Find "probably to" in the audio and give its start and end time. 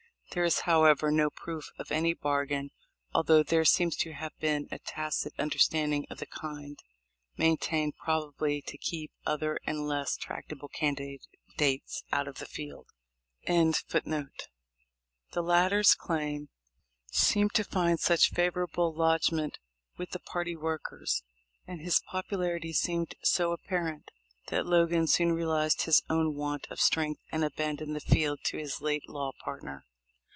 7.97-8.77